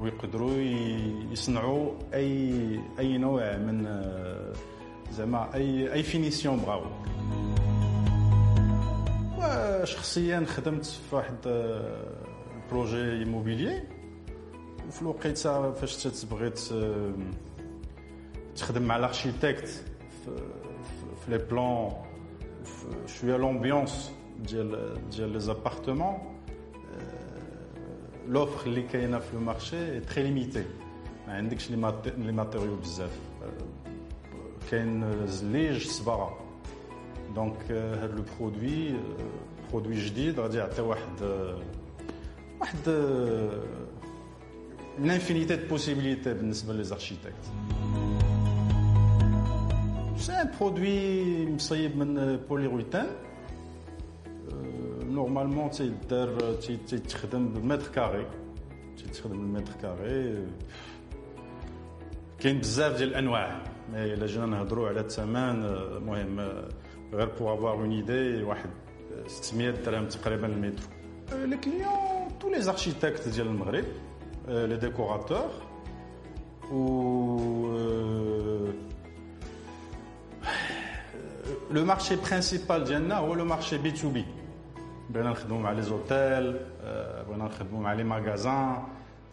[0.00, 0.52] ويقدروا
[1.32, 3.84] يصنعوا اي أي نوع من
[5.12, 6.82] زعما اي أي فينيسيون بغاو.
[9.38, 11.36] وشخصيا خدمت في واحد
[12.70, 13.82] بروجي ايموبيليي
[14.88, 16.52] وفي الوقيته فاش تبغي
[18.56, 19.68] تخدم مع الاركيتكت
[20.24, 21.92] في لي بلان
[23.06, 26.33] شوية لومبيونس ديال ديال لي زابارتمون
[28.27, 30.63] لوفر اللي كاينه في لو مارشي اي تري ليميتي
[31.27, 33.19] ما عندكش لي ماتيريو بزاف
[34.71, 36.39] كاين الزليج صباغه
[37.35, 38.93] دونك هاد لو برودوي
[39.71, 41.21] برودوي جديد غادي يعطي واحد
[42.59, 42.77] واحد
[44.99, 47.33] une infinité de possibilités بالنسبه لي زاركتيكت
[50.17, 53.07] سي ان برودوي مصيب من بوليرويتان
[55.13, 56.53] نورمالمون تيدار
[56.87, 58.25] تيتخدم بالمتر كاري
[58.97, 60.47] تيتخدم بالمتر كاري
[62.39, 66.39] كاين بزاف ديال الانواع مي الا جينا نهضروا على الثمن المهم
[67.13, 68.69] غير بو افوار اون ايدي واحد
[69.27, 70.83] 600 درهم تقريبا المتر
[71.33, 73.85] لي كليون تو لي زاركتيكت ديال المغرب
[74.47, 75.49] لي ديكوراتور
[76.71, 77.79] و
[81.71, 84.25] لو مارشي برينسيبال ديالنا هو لو مارشي بي تو بي
[85.09, 86.59] بغينا نخدموا مع لي زوتيل
[87.27, 88.83] بغينا نخدموا مع لي ماغازان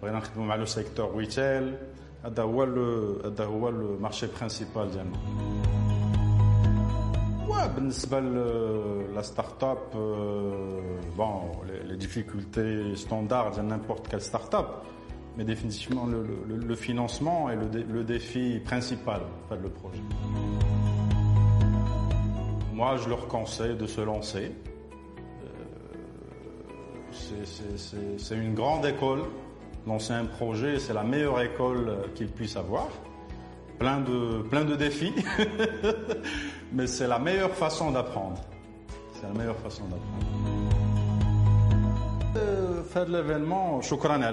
[0.02, 1.74] بغينا نخدموا مع لو سيكتور ريتيل
[2.24, 2.62] هذا هو
[3.24, 5.18] هذا هو لو مارشي برينسيبال ديالنا
[7.66, 8.20] بالنسبه
[9.14, 9.78] لا ستارت اب
[11.18, 14.66] بون لي ديفيكولتي ستاندard ديال n'importe quelle start-up
[15.36, 19.20] mais définitivement le, le, le financement est le, le défi principal
[19.50, 20.00] de le projet.
[22.72, 24.52] Moi, je leur conseille de se lancer.
[28.17, 29.23] c'est une grande école.
[29.87, 32.87] Lancer un projet, c'est la meilleure école euh, qu'il puisse avoir.
[33.79, 35.13] Plein de, plein de défis,
[36.71, 38.39] mais c'est la meilleure façon d'apprendre.
[39.13, 40.25] C'est la meilleure façon d'apprendre.
[42.37, 44.31] Euh, faire l'événement, shukran a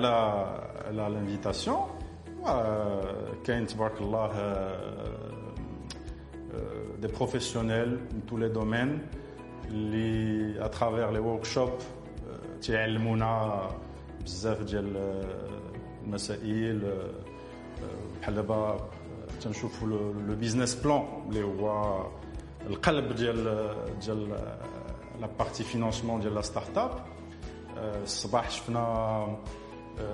[0.93, 1.85] l'invitation.
[2.47, 3.01] Euh,
[3.43, 4.31] Kent Barkallah,
[7.01, 8.99] des professionnels dans tous les domaines,
[10.61, 11.85] à travers les workshops
[12.63, 13.67] تيعلمونا
[14.25, 14.97] بزاف ديال
[16.05, 16.93] المسائل
[18.21, 18.89] بحال دابا
[19.41, 21.97] تنشوفوا لو بيزنس بلان اللي هو
[22.67, 24.29] القلب ديال ديال
[25.21, 26.91] لا بارتي فينانسمون ديال لا ستارت اب
[28.03, 29.39] الصباح شفنا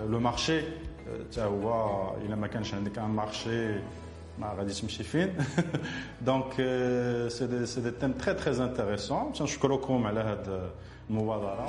[0.08, 0.60] لو مارشي
[1.30, 3.74] حتى هو إلا ما كانش عندك ان مارشي
[4.38, 5.36] ما غادي تمشي فين.
[6.22, 6.52] دونك
[7.28, 10.70] سي دي سي دي تيم تري تري انتريسون تنشكركم على هذه
[11.10, 11.68] المبادره